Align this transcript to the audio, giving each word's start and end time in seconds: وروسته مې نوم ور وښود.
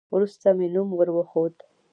وروسته 0.15 0.47
مې 0.57 0.67
نوم 0.73 0.89
ور 0.97 1.09
وښود. 1.15 1.55